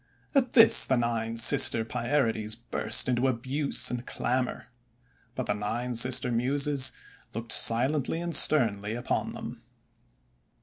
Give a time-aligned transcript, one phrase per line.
[0.33, 3.93] 5 At this the Nine Sister Pierides burst into abuse 94 THE
[4.23, 4.67] WONDER GARDEN and clamour.
[5.35, 6.91] But the Nine Sister Muses
[7.35, 9.61] looked silently and sternly upon them.